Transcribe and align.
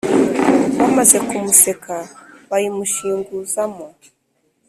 bamaze 0.79 1.17
kumuseka, 1.27 1.95
bayimushinguzamo; 2.49 3.85